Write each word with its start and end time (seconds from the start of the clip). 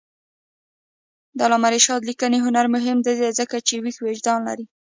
د 1.37 1.39
علامه 1.45 1.69
رشاد 1.75 2.01
لیکنی 2.09 2.37
هنر 2.45 2.65
مهم 2.75 2.97
دی 3.05 3.15
ځکه 3.39 3.55
چې 3.67 3.73
ویښ 3.83 3.97
وجدان 4.07 4.39
لري. 4.47 4.65